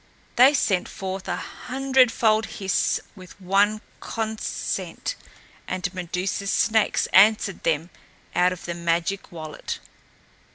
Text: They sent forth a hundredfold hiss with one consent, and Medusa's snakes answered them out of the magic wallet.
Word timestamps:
They 0.35 0.55
sent 0.55 0.87
forth 0.89 1.27
a 1.27 1.35
hundredfold 1.35 2.47
hiss 2.57 3.01
with 3.15 3.39
one 3.39 3.81
consent, 3.99 5.13
and 5.67 5.93
Medusa's 5.93 6.49
snakes 6.51 7.05
answered 7.13 7.61
them 7.61 7.91
out 8.33 8.51
of 8.51 8.65
the 8.65 8.73
magic 8.73 9.31
wallet. 9.31 9.77